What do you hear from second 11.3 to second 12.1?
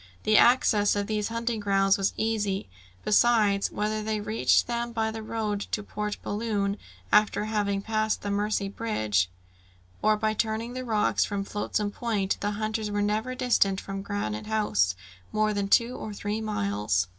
Flotsam